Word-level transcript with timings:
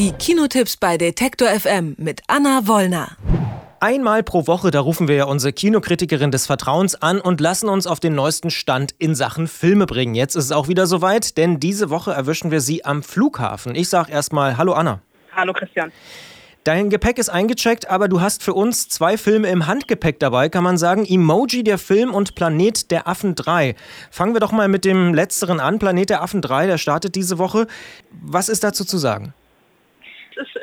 Die 0.00 0.12
Kinotipps 0.12 0.78
bei 0.78 0.96
Detektor 0.96 1.48
FM 1.48 1.94
mit 1.98 2.22
Anna 2.26 2.66
Wollner. 2.66 3.18
Einmal 3.80 4.22
pro 4.22 4.46
Woche, 4.46 4.70
da 4.70 4.80
rufen 4.80 5.08
wir 5.08 5.16
ja 5.16 5.24
unsere 5.26 5.52
Kinokritikerin 5.52 6.30
des 6.30 6.46
Vertrauens 6.46 6.94
an 6.94 7.20
und 7.20 7.38
lassen 7.38 7.68
uns 7.68 7.86
auf 7.86 8.00
den 8.00 8.14
neuesten 8.14 8.48
Stand 8.48 8.94
in 8.96 9.14
Sachen 9.14 9.46
Filme 9.46 9.84
bringen. 9.84 10.14
Jetzt 10.14 10.36
ist 10.36 10.46
es 10.46 10.52
auch 10.52 10.68
wieder 10.68 10.86
soweit, 10.86 11.36
denn 11.36 11.60
diese 11.60 11.90
Woche 11.90 12.12
erwischen 12.12 12.50
wir 12.50 12.62
sie 12.62 12.82
am 12.82 13.02
Flughafen. 13.02 13.74
Ich 13.74 13.90
sag 13.90 14.08
erstmal 14.08 14.56
Hallo 14.56 14.72
Anna. 14.72 15.02
Hallo 15.36 15.52
Christian. 15.52 15.92
Dein 16.64 16.88
Gepäck 16.88 17.18
ist 17.18 17.28
eingecheckt, 17.28 17.90
aber 17.90 18.08
du 18.08 18.22
hast 18.22 18.42
für 18.42 18.54
uns 18.54 18.88
zwei 18.88 19.18
Filme 19.18 19.50
im 19.50 19.66
Handgepäck 19.66 20.18
dabei, 20.18 20.48
kann 20.48 20.64
man 20.64 20.78
sagen. 20.78 21.04
Emoji, 21.04 21.62
der 21.62 21.76
Film 21.76 22.14
und 22.14 22.34
Planet 22.34 22.90
der 22.90 23.06
Affen 23.06 23.34
3. 23.34 23.76
Fangen 24.10 24.34
wir 24.34 24.40
doch 24.40 24.52
mal 24.52 24.68
mit 24.68 24.86
dem 24.86 25.12
letzteren 25.12 25.60
an. 25.60 25.78
Planet 25.78 26.08
der 26.08 26.22
Affen 26.22 26.40
3, 26.40 26.68
der 26.68 26.78
startet 26.78 27.16
diese 27.16 27.36
Woche. 27.36 27.66
Was 28.10 28.48
ist 28.48 28.64
dazu 28.64 28.86
zu 28.86 28.96
sagen? 28.96 29.34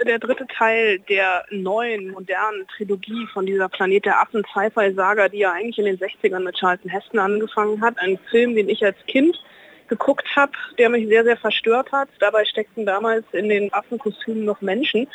Der 0.08 0.20
dritte 0.20 0.48
Teil 0.48 1.00
der 1.00 1.44
neuen, 1.52 2.12
modernen 2.12 2.66
Trilogie 2.68 3.28
von 3.34 3.46
dieser 3.46 3.68
Planet 3.68 4.06
der 4.06 4.22
Affen 4.22 4.42
Sci-Fi-Saga, 4.54 5.28
die 5.28 5.40
ja 5.40 5.52
eigentlich 5.52 5.78
in 5.80 5.84
den 5.84 5.98
60ern 5.98 6.40
mit 6.40 6.56
Charlton 6.56 6.90
Heston 6.90 7.20
angefangen 7.20 7.82
hat. 7.82 8.00
Ein 8.00 8.18
Film, 8.32 8.56
den 8.56 8.70
ich 8.70 8.86
als 8.86 8.96
Kind 9.08 9.38
geguckt 9.90 10.26
habe, 10.34 10.54
der 10.78 10.88
mich 10.88 11.10
sehr, 11.10 11.26
sehr 11.26 11.36
verstört 11.36 11.92
hat. 11.92 12.08
Dabei 12.20 12.46
steckten 12.46 12.86
damals 12.86 13.26
in 13.34 13.50
den 13.50 13.74
Affenkostümen 13.74 14.46
noch 14.46 14.62
Menschen. 14.62 15.08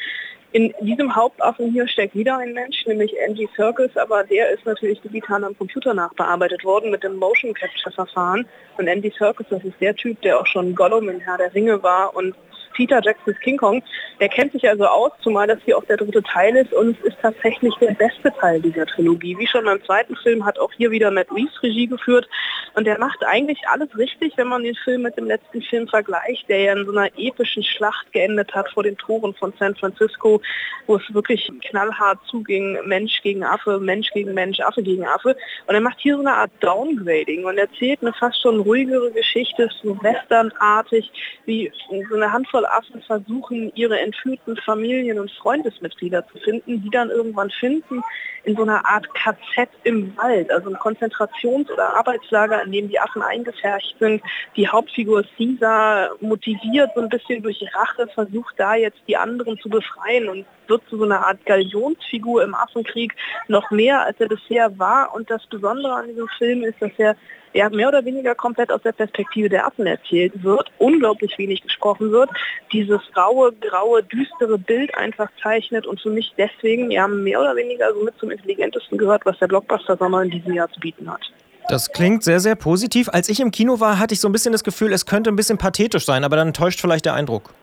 In 0.53 0.75
diesem 0.83 1.17
Hauptaffen 1.17 1.73
hier 1.73 1.89
steckt 1.89 2.15
wieder 2.15 2.37
ein 2.37 2.53
Mensch, 2.53 2.85
nämlich 2.85 3.15
Angie 3.27 3.49
Circus, 3.57 3.97
aber 3.97 4.25
der 4.25 4.51
ist 4.51 4.67
natürlich 4.67 5.01
digital 5.01 5.43
am 5.45 5.57
Computer 5.57 5.95
nachbearbeitet 5.95 6.65
worden 6.65 6.91
mit 6.91 7.03
dem 7.03 7.17
Motion 7.17 7.55
Capture 7.55 7.95
Verfahren. 7.95 8.47
Und 8.77 8.89
Andy 8.89 9.11
Circus, 9.17 9.47
das 9.49 9.65
ist 9.65 9.81
der 9.81 9.97
Typ, 9.97 10.21
der 10.21 10.39
auch 10.39 10.47
schon 10.47 10.75
Gollum 10.75 11.09
in 11.09 11.21
Herr 11.21 11.39
der 11.39 11.55
Ringe 11.55 11.83
war 11.83 12.15
und 12.15 12.35
Peter 12.73 13.01
Jacksons 13.03 13.39
King 13.41 13.57
Kong. 13.57 13.83
Der 14.21 14.29
kennt 14.29 14.53
sich 14.53 14.69
also 14.69 14.87
aus, 14.87 15.13
zumal 15.23 15.47
das 15.47 15.59
hier 15.65 15.77
auch 15.77 15.85
der 15.85 15.97
dritte 15.97 16.23
Teil 16.23 16.57
ist 16.57 16.73
und 16.73 16.97
es 16.99 17.13
ist 17.13 17.17
tatsächlich 17.21 17.75
der 17.77 17.95
beste 17.95 18.33
Teil 18.41 18.61
dieser 18.61 18.87
Trilogie. 18.87 19.37
Wie 19.39 19.47
schon 19.47 19.65
beim 19.65 19.83
zweiten 19.85 20.17
Film 20.17 20.45
hat 20.45 20.59
auch 20.59 20.73
hier 20.73 20.91
wieder 20.91 21.11
Matt 21.11 21.31
Reeves 21.31 21.63
Regie 21.63 21.87
geführt 21.87 22.29
und 22.75 22.85
der 22.85 22.99
macht 22.99 23.25
eigentlich 23.25 23.61
alles 23.69 23.89
richtig, 23.97 24.33
wenn 24.37 24.49
man 24.49 24.63
den 24.63 24.75
Film 24.75 25.03
mit 25.03 25.17
dem 25.17 25.27
letzten 25.27 25.61
Film 25.63 25.89
vergleicht, 25.89 26.49
der 26.49 26.61
ja 26.61 26.73
in 26.73 26.87
so 26.87 26.93
einer 26.93 27.11
epischen 27.17 27.63
Schlacht 27.63 28.13
geendet 28.13 28.55
hat 28.55 28.71
vor 28.71 28.83
den 28.83 28.97
Toren 28.97 29.35
von 29.35 29.53
San 29.59 29.75
Francisco, 29.75 30.41
wo 30.87 30.97
es 30.97 31.15
wirklich 31.15 31.51
knallhart 31.69 32.19
zuging, 32.27 32.79
Mensch 32.87 33.21
gegen 33.23 33.45
Affe, 33.45 33.79
Mensch 33.79 34.11
gegen 34.13 34.33
Mensch, 34.35 34.61
Affe 34.61 34.83
gegen 34.83 35.05
Affe. 35.05 35.37
Und 35.67 35.75
er 35.75 35.81
macht 35.81 36.01
hier 36.01 36.15
so 36.15 36.21
eine 36.21 36.33
Art 36.33 36.51
Downgrading 36.61 37.45
und 37.45 37.59
erzählt 37.59 38.01
eine 38.01 38.13
fast 38.15 38.41
schon 38.41 38.61
ruhigere 38.61 39.11
Geschichte, 39.11 39.69
so 39.83 39.97
westernartig, 40.03 41.11
wie 41.45 41.71
so 42.09 42.17
eine 42.17 42.33
Handvoll 42.33 42.65
Affen 42.67 43.03
versuchen, 43.03 43.71
ihre 43.75 43.99
entführten 44.01 44.57
Familien- 44.57 45.19
und 45.19 45.31
Freundesmitglieder 45.33 46.27
zu 46.29 46.39
finden, 46.39 46.83
die 46.83 46.91
dann 46.91 47.11
irgendwann 47.11 47.51
finden 47.51 48.03
in 48.45 48.57
so 48.57 48.63
einer 48.63 48.85
Art 48.85 49.07
KZ 49.15 49.69
im 49.85 50.17
Wald, 50.17 50.51
also 50.51 50.71
ein 50.71 50.77
Konzentrations- 50.77 51.71
oder 51.71 51.95
Arbeitslager, 51.97 52.62
in 52.65 52.73
dem 52.73 52.89
die 52.89 52.99
Affen 52.99 53.23
eingefärcht 53.23 53.97
sind. 53.99 54.23
Die 54.57 54.69
Hauptfigur 54.69 55.25
Caesar 55.37 56.11
motiviert 56.21 56.91
so 56.95 57.01
ein 57.01 57.09
bisschen 57.09 57.43
durch 57.43 57.63
Rache, 57.75 58.07
versucht 58.09 58.55
da 58.59 58.75
jetzt 58.75 59.01
die 59.09 59.17
anderen 59.17 59.59
zu 59.59 59.69
befreien 59.69 60.29
und 60.29 60.47
wird 60.69 60.83
zu 60.89 60.99
so 60.99 61.05
einer 61.05 61.27
Art 61.27 61.45
Galionsfigur 61.45 62.43
im 62.43 62.55
Affenkrieg 62.55 63.15
noch 63.49 63.71
mehr, 63.71 64.03
als 64.03 64.21
er 64.21 64.29
bisher 64.29 64.79
war. 64.79 65.15
Und 65.15 65.31
das 65.31 65.45
Besondere 65.47 65.95
an 65.95 66.09
diesem 66.09 66.29
Film 66.39 66.63
ist, 66.63 66.81
dass 66.81 66.93
er 66.99 67.17
ja, 67.55 67.69
mehr 67.69 67.89
oder 67.89 68.05
weniger 68.05 68.35
komplett 68.35 68.73
aus 68.73 68.83
der 68.83 68.93
Perspektive 68.93 69.49
der 69.49 69.67
Affen 69.67 69.87
erzählt 69.87 70.43
wird, 70.43 70.71
unglaublich 70.79 71.37
wenig 71.39 71.63
gesprochen 71.63 72.11
wird, 72.11 72.31
dieses 72.73 73.01
raue, 73.17 73.53
graue, 73.53 74.03
düstere 74.03 74.59
Bild 74.59 74.97
einfach 74.97 75.29
zeichnet 75.43 75.87
und 75.87 76.01
für 76.01 76.11
mich 76.11 76.33
deswegen 76.39 76.91
ja 76.91 77.07
mehr 77.09 77.41
oder 77.41 77.55
weniger 77.57 77.93
so 77.93 78.03
mit 78.03 78.17
zum 78.19 78.31
intelligentesten 78.31 78.99
gehört, 78.99 79.27
was 79.27 79.39
der 79.39 79.49
Blockbuster 79.49 79.97
Sommer 79.97 80.23
in 80.23 80.31
diesem 80.31 80.55
Jahr 80.55 80.71
zu 80.71 80.81
bieten 80.81 81.11
hat. 81.11 81.31
Das 81.69 81.93
klingt 81.93 82.25
sehr, 82.25 82.41
sehr 82.41 82.55
positiv. 82.55 83.09
Als 83.09 83.29
ich 83.29 83.41
im 83.41 83.51
Kino 83.51 83.81
war, 83.81 83.99
hatte 83.99 84.15
ich 84.15 84.21
so 84.21 84.29
ein 84.29 84.33
bisschen 84.33 84.53
das 84.53 84.65
Gefühl, 84.65 84.93
es 84.93 85.07
könnte 85.07 85.31
ein 85.31 85.37
bisschen 85.37 85.59
pathetisch 85.59 86.05
sein, 86.05 86.25
aber 86.25 86.37
dann 86.37 86.53
täuscht 86.53 86.81
vielleicht 86.81 87.05
der 87.05 87.15
Eindruck. 87.15 87.55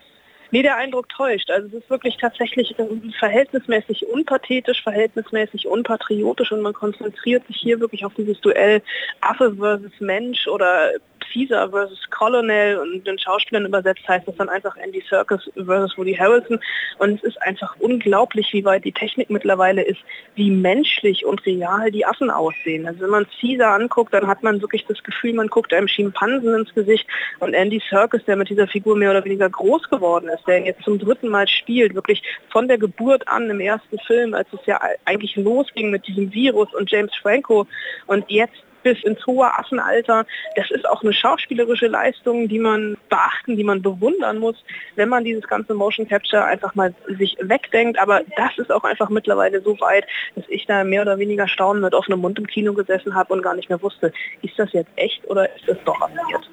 Nee, 0.52 0.64
der 0.64 0.78
Eindruck 0.78 1.08
täuscht. 1.10 1.52
Also 1.52 1.68
es 1.68 1.84
ist 1.84 1.90
wirklich 1.90 2.18
tatsächlich 2.18 2.76
verhältnismäßig 3.20 4.08
unpathetisch, 4.08 4.82
verhältnismäßig 4.82 5.68
unpatriotisch 5.68 6.52
und 6.52 6.62
man 6.62 6.74
konzentriert 6.74 7.46
sich 7.48 7.58
hier 7.58 7.80
wirklich 7.80 8.04
auf 8.04 8.14
dieses 8.16 8.42
Duell 8.42 8.82
Affe 9.22 9.56
versus 9.56 9.92
Mensch 10.00 10.48
oder 10.48 10.94
Caesar 11.32 11.70
versus 11.70 12.00
Colonel 12.10 12.78
und 12.78 13.06
den 13.06 13.20
Schauspielern 13.20 13.66
übersetzt 13.66 14.08
heißt 14.08 14.28
das 14.28 14.36
dann 14.36 14.50
einfach 14.50 14.76
Andy 14.78 15.04
Serkis 15.10 15.50
versus 15.56 15.98
Woody 15.98 16.16
Harrelson 16.16 16.60
und 16.98 17.16
es 17.16 17.24
ist 17.24 17.42
einfach 17.42 17.76
unglaublich, 17.80 18.52
wie 18.54 18.66
weit 18.66 18.86
die 18.86 18.92
Technik 18.92 19.30
mittlerweile 19.30 19.82
ist, 19.82 20.00
wie 20.36 20.52
menschlich 20.52 21.26
und 21.26 21.46
real 21.46 21.92
die 21.92 22.06
Affen 22.06 22.30
aussehen. 22.30 22.88
Also 22.88 23.02
wenn 23.02 23.10
man 23.10 23.28
Caesar 23.40 23.76
anguckt, 23.76 24.14
dann 24.14 24.28
hat 24.28 24.44
man 24.44 24.62
wirklich 24.62 24.86
das 24.88 25.02
Gefühl, 25.04 25.34
man 25.34 25.48
guckt 25.48 25.74
einem 25.74 25.88
Schimpansen 25.88 26.54
ins 26.56 26.74
Gesicht 26.74 27.08
und 27.40 27.54
Andy 27.54 27.82
Serkis, 27.90 28.24
der 28.26 28.36
mit 28.36 28.50
dieser 28.50 28.68
Figur 28.68 28.96
mehr 28.96 29.12
oder 29.12 29.26
weniger 29.26 29.50
groß 29.50 29.90
geworden 29.90 30.30
ist, 30.30 30.48
der 30.48 30.66
jetzt 30.66 30.84
zum 30.84 31.00
dritten 31.00 31.30
Mal 31.30 31.48
spielt, 31.48 31.96
wirklich 31.96 32.24
von 32.50 32.68
der 32.68 32.78
Geburt 32.78 33.28
an 33.28 33.50
im 33.50 33.60
ersten 33.60 34.00
Film, 34.00 34.34
als 34.34 34.48
es 34.54 34.66
ja 34.66 34.80
eigentlich 35.06 35.36
losging 35.36 35.90
mit 35.92 36.08
diesem 36.08 36.32
Virus 36.34 36.74
und 36.74 36.90
James 36.92 37.16
Franco 37.22 37.68
und 38.08 38.26
jetzt 38.30 38.64
bis 38.84 39.02
ins 39.04 39.26
hohe 39.26 39.54
Affenalter. 39.58 40.26
Das 40.56 40.70
ist 40.72 40.88
auch 40.88 41.04
eine 41.04 41.14
schauspielerische 41.14 41.88
Leistung, 41.88 42.48
die 42.48 42.60
man 42.60 42.98
beachten, 43.10 43.58
die 43.58 43.64
man 43.64 43.82
bewundern 43.82 44.40
muss, 44.40 44.56
wenn 44.96 45.10
man 45.10 45.24
dieses 45.24 45.48
ganze 45.48 45.74
Motion 45.74 46.08
Capture 46.08 46.44
einfach 46.44 46.76
mal 46.76 46.94
sich 47.18 47.38
wegdenkt. 47.42 48.00
Aber 48.00 48.22
das 48.36 48.58
ist 48.58 48.72
auch 48.72 48.84
einfach 48.84 49.10
mittlerweile 49.10 49.62
so 49.62 49.80
weit, 49.80 50.06
dass 50.36 50.46
ich 50.48 50.66
da 50.66 50.84
mehr 50.84 51.02
oder 51.02 51.18
weniger 51.18 51.48
staunend 51.48 51.84
mit 51.84 51.94
offenem 51.94 52.20
Mund 52.20 52.40
im 52.40 52.48
Kino 52.48 52.74
gesessen 52.74 53.16
habe 53.16 53.34
und 53.34 53.42
gar 53.42 53.56
nicht 53.56 53.70
mehr 53.70 53.82
wusste, 53.82 54.12
ist 54.42 54.58
das 54.58 54.72
jetzt 54.74 54.90
echt 54.96 55.26
oder 55.30 55.46
ist 55.56 55.68
das 55.68 55.78
doch 55.86 56.00
animiert. 56.02 56.50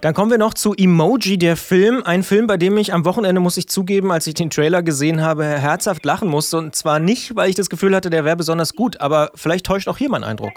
Dann 0.00 0.14
kommen 0.14 0.30
wir 0.30 0.38
noch 0.38 0.54
zu 0.54 0.74
Emoji, 0.74 1.38
der 1.38 1.56
Film. 1.56 2.02
Ein 2.04 2.22
Film, 2.22 2.46
bei 2.46 2.56
dem 2.56 2.76
ich 2.76 2.92
am 2.92 3.04
Wochenende, 3.04 3.40
muss 3.40 3.56
ich 3.56 3.68
zugeben, 3.68 4.12
als 4.12 4.26
ich 4.26 4.34
den 4.34 4.50
Trailer 4.50 4.82
gesehen 4.82 5.22
habe, 5.22 5.44
herzhaft 5.44 6.04
lachen 6.04 6.28
musste. 6.28 6.58
Und 6.58 6.76
zwar 6.76 7.00
nicht, 7.00 7.34
weil 7.36 7.50
ich 7.50 7.56
das 7.56 7.68
Gefühl 7.68 7.94
hatte, 7.94 8.10
der 8.10 8.24
wäre 8.24 8.36
besonders 8.36 8.74
gut, 8.74 9.00
aber 9.00 9.30
vielleicht 9.34 9.66
täuscht 9.66 9.88
auch 9.88 9.98
hier 9.98 10.10
mein 10.10 10.24
Eindruck. 10.24 10.52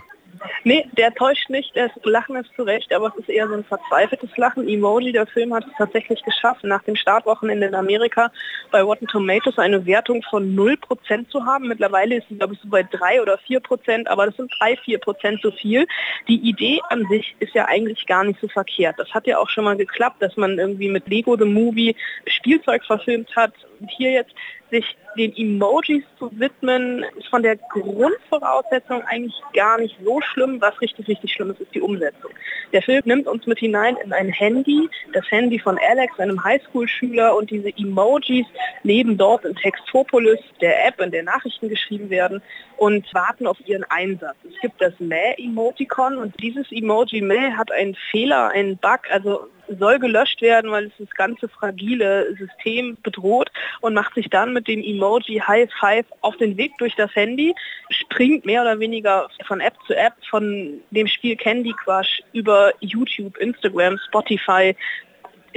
Nee, 0.64 0.86
der 0.96 1.14
täuscht 1.14 1.50
nicht, 1.50 1.76
das 1.76 1.92
Lachen 2.04 2.36
ist 2.36 2.52
zurecht, 2.56 2.94
aber 2.94 3.08
es 3.08 3.16
ist 3.16 3.30
eher 3.30 3.48
so 3.48 3.56
ein 3.56 3.64
verzweifeltes 3.64 4.38
Lachen. 4.38 4.68
Emoji, 4.68 5.12
der 5.12 5.26
Film 5.26 5.54
hat 5.54 5.66
es 5.66 5.74
tatsächlich 5.78 6.22
geschafft, 6.24 6.64
nach 6.64 6.84
dem 6.84 6.96
Startwochenende 6.96 7.68
in 7.68 7.76
Amerika 7.76 8.32
bei 8.70 8.82
Rotten 8.82 9.08
Tomatoes 9.08 9.58
eine 9.58 9.86
Wertung 9.86 10.22
von 10.30 10.56
0% 10.56 11.30
zu 11.30 11.46
haben. 11.46 11.68
Mittlerweile 11.68 12.18
ist 12.18 12.28
sie, 12.30 12.38
glaube 12.38 12.54
ich, 12.54 12.60
so 12.62 12.70
bei 12.70 12.84
3 12.84 13.22
oder 13.22 13.40
4%, 13.40 14.08
aber 14.08 14.28
das 14.28 14.38
sind 14.38 14.54
3, 14.60 14.74
4% 14.74 15.42
so 15.42 15.52
viel. 15.52 15.88
Die 16.28 16.40
Idee 16.48 16.80
an 16.90 17.08
sich 17.10 17.36
ist 17.40 17.56
ja 17.56 17.66
eigentlich 17.66 18.06
gar 18.06 18.24
nicht 18.24 18.40
so 18.40 18.48
verkehrt. 18.48 19.00
Das 19.00 19.12
hat 19.14 19.26
ja 19.26 19.40
auch 19.40 19.50
schon 19.50 19.64
mal 19.64 19.78
geklappt, 19.78 20.22
dass 20.22 20.38
man 20.38 20.60
irgendwie 20.60 20.90
mit 20.90 21.08
Lego 21.08 21.36
The 21.38 21.46
Movie 21.46 21.96
Spielzeug 22.28 22.84
verfilmt 22.86 23.36
hat. 23.36 23.54
Und 23.80 23.90
hier 23.90 24.12
jetzt 24.12 24.34
sich 24.72 24.98
den 25.18 25.36
Emojis 25.36 26.04
zu 26.18 26.32
widmen, 26.40 27.06
ist 27.18 27.28
von 27.28 27.44
der 27.44 27.58
Grundvoraussetzung 27.58 29.04
eigentlich 29.04 29.36
gar 29.54 29.78
nicht 29.78 29.98
so 30.04 30.22
schlimm. 30.22 30.60
Was 30.62 30.80
richtig, 30.82 31.08
richtig 31.08 31.34
schlimm 31.34 31.52
ist, 31.52 31.60
ist 31.60 31.76
die 31.76 31.82
Umsetzung. 31.82 32.32
Der 32.72 32.82
Film 32.82 33.02
nimmt 33.06 33.28
uns 33.28 33.46
mit 33.46 33.60
hinein 33.60 33.98
in 34.04 34.14
ein 34.14 34.30
Handy, 34.30 34.90
das 35.14 35.30
Handy 35.30 35.60
von 35.60 35.78
Alex, 35.90 36.18
einem 36.20 36.42
Highschool-Schüler 36.44 37.36
und 37.36 37.52
diese 37.52 37.70
Emojis 37.78 38.46
leben 38.84 39.18
dort 39.18 39.44
in 39.46 39.56
Textopolis, 39.56 40.40
der 40.62 40.88
App, 40.88 41.02
in 41.02 41.12
der 41.12 41.24
Nachrichten 41.24 41.68
geschrieben 41.68 42.10
werden 42.10 42.42
und 42.78 43.14
warten 43.14 43.48
auf 43.48 43.58
ihren 43.66 43.84
Einsatz. 43.90 44.38
Es 44.50 44.60
gibt 44.62 44.82
das 44.82 44.94
Mäh-Emoticon 45.00 46.18
und 46.18 46.34
dieses 46.42 46.72
Emoji 46.72 47.22
Mäh 47.22 47.52
hat 47.52 47.72
einen 47.72 47.96
Fehler, 48.10 48.50
einen 48.50 48.78
Bug, 48.78 49.02
also 49.12 49.48
soll 49.78 50.00
gelöscht 50.00 50.42
werden, 50.42 50.72
weil 50.72 50.86
es 50.86 50.92
das 51.00 51.10
ganze 51.12 51.48
fragile 51.48 52.36
System 52.36 52.98
bedroht 53.04 53.52
und 53.82 53.94
macht 53.94 54.16
sich 54.16 54.30
dann 54.30 54.54
mit 54.54 54.68
dem 54.68 54.82
Emoji 54.82 55.40
High 55.40 55.70
Five 55.80 56.06
auf 56.22 56.38
den 56.38 56.58
Weg 56.58 56.78
durch 56.78 56.96
das 56.96 57.14
Handy, 57.16 57.54
springt 57.90 58.46
mehr 58.46 58.62
oder 58.62 58.80
weniger 58.80 59.30
von 59.46 59.60
App 59.60 59.76
zu 59.88 59.96
App, 59.96 60.14
von 60.30 60.80
dem 60.92 61.08
Spiel 61.08 61.36
Candy 61.36 61.74
Crush 61.84 62.22
über 62.34 62.74
YouTube, 62.80 63.38
Instagram, 63.38 63.98
Spotify, 64.08 64.76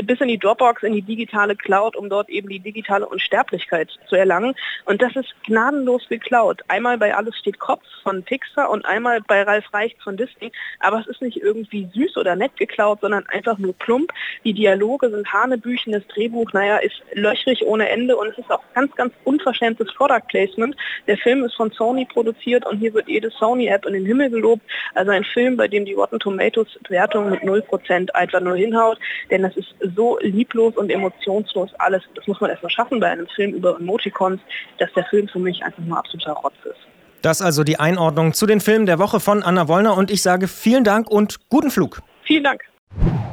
bis 0.02 0.20
in 0.20 0.28
die 0.28 0.38
Dropbox, 0.38 0.82
in 0.82 0.92
die 0.92 1.02
digitale 1.02 1.56
Cloud, 1.56 1.96
um 1.96 2.08
dort 2.08 2.28
eben 2.28 2.48
die 2.48 2.60
digitale 2.60 3.06
Unsterblichkeit 3.06 3.90
zu 4.08 4.16
erlangen. 4.16 4.54
Und 4.84 5.02
das 5.02 5.14
ist 5.16 5.34
gnadenlos 5.46 6.02
geklaut. 6.08 6.62
Einmal 6.68 6.98
bei 6.98 7.14
Alles 7.14 7.36
steht 7.38 7.58
Kopf 7.58 7.82
von 8.02 8.22
Pixar 8.22 8.70
und 8.70 8.84
einmal 8.84 9.20
bei 9.22 9.42
Ralf 9.42 9.72
Reicht 9.72 10.02
von 10.02 10.16
Disney. 10.16 10.52
Aber 10.80 11.00
es 11.00 11.06
ist 11.06 11.22
nicht 11.22 11.38
irgendwie 11.38 11.88
süß 11.94 12.16
oder 12.16 12.36
nett 12.36 12.56
geklaut, 12.56 13.00
sondern 13.00 13.26
einfach 13.28 13.58
nur 13.58 13.74
plump. 13.74 14.12
Die 14.44 14.52
Dialoge 14.52 15.10
sind 15.10 15.32
Hanebüchen, 15.32 15.92
das 15.92 16.06
Drehbuch, 16.08 16.52
naja, 16.52 16.78
ist 16.78 17.02
löchrig 17.12 17.64
ohne 17.64 17.88
Ende 17.88 18.16
und 18.16 18.28
es 18.28 18.38
ist 18.38 18.50
auch 18.50 18.62
ganz, 18.74 18.94
ganz 18.94 19.12
unverschämtes 19.24 19.92
Product 19.94 20.26
Placement. 20.28 20.76
Der 21.06 21.16
Film 21.16 21.44
ist 21.44 21.54
von 21.54 21.70
Sony 21.70 22.04
produziert 22.04 22.66
und 22.66 22.78
hier 22.78 22.94
wird 22.94 23.08
jede 23.08 23.30
Sony-App 23.30 23.86
in 23.86 23.94
den 23.94 24.06
Himmel 24.06 24.30
gelobt. 24.30 24.62
Also 24.94 25.10
ein 25.10 25.24
Film, 25.24 25.56
bei 25.56 25.68
dem 25.68 25.84
die 25.84 25.94
Rotten 25.94 26.18
Tomatoes 26.18 26.78
Wertung 26.88 27.30
mit 27.30 27.40
0% 27.42 28.10
einfach 28.10 28.40
nur 28.40 28.56
hinhaut, 28.56 28.98
denn 29.30 29.42
das 29.42 29.56
ist 29.56 29.74
so 29.94 30.18
lieblos 30.20 30.76
und 30.76 30.90
emotionslos 30.90 31.70
alles, 31.78 32.02
das 32.14 32.26
muss 32.26 32.40
man 32.40 32.50
erstmal 32.50 32.70
schaffen 32.70 33.00
bei 33.00 33.08
einem 33.08 33.26
Film 33.28 33.54
über 33.54 33.76
Emoticons, 33.78 34.40
dass 34.78 34.92
der 34.94 35.04
Film 35.06 35.28
für 35.28 35.38
mich 35.38 35.62
einfach 35.64 35.82
nur 35.82 35.98
absoluter 35.98 36.32
Rotz 36.32 36.54
ist. 36.64 36.80
Das 37.22 37.40
also 37.40 37.64
die 37.64 37.80
Einordnung 37.80 38.34
zu 38.34 38.46
den 38.46 38.60
Filmen 38.60 38.86
der 38.86 38.98
Woche 38.98 39.18
von 39.18 39.42
Anna 39.42 39.66
Wollner 39.66 39.96
und 39.96 40.10
ich 40.10 40.22
sage 40.22 40.46
vielen 40.46 40.84
Dank 40.84 41.10
und 41.10 41.48
guten 41.48 41.70
Flug. 41.70 42.02
Vielen 42.22 42.44
Dank. 42.44 42.62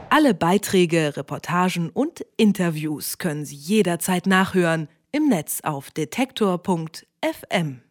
Alle 0.09 0.33
Beiträge, 0.33 1.15
Reportagen 1.15 1.89
und 1.89 2.25
Interviews 2.38 3.18
können 3.18 3.45
Sie 3.45 3.56
jederzeit 3.56 4.27
nachhören 4.27 4.88
im 5.12 5.27
Netz 5.27 5.62
auf 5.63 5.92
detektor.fm. 5.92 7.81